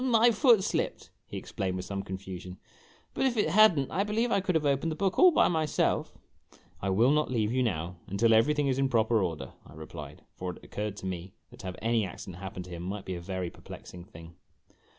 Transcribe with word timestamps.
"My 0.03 0.31
foot 0.31 0.63
slipped," 0.63 1.11
he 1.27 1.37
explained 1.37 1.75
with 1.75 1.85
some 1.85 2.01
confusion; 2.01 2.57
"but 3.13 3.27
if 3.27 3.37
it 3.37 3.49
had 3.49 3.77
n't, 3.77 3.91
I 3.91 4.03
believe 4.03 4.31
I 4.31 4.39
could 4.39 4.55
have 4.55 4.65
opened 4.65 4.91
the 4.91 4.95
book 4.95 5.19
all 5.19 5.29
by 5.29 5.47
myself! 5.47 6.17
""I 6.81 6.89
will 6.89 7.11
not 7.11 7.29
leave 7.29 7.51
you, 7.53 7.61
now, 7.61 7.97
until 8.07 8.33
everything 8.33 8.67
is 8.67 8.79
in 8.79 8.89
proper 8.89 9.21
order," 9.21 9.53
I 9.63 9.73
replied; 9.75 10.23
for 10.33 10.55
it 10.55 10.63
occurred 10.63 10.97
to 10.97 11.05
me 11.05 11.35
that 11.51 11.59
to 11.59 11.67
have 11.67 11.75
any 11.83 12.03
accident 12.03 12.41
happen 12.41 12.63
to 12.63 12.69
him 12.71 12.81
might 12.81 13.05
be 13.05 13.13
a 13.13 13.21
very 13.21 13.51
perplexing 13.51 14.05
thing. 14.05 14.33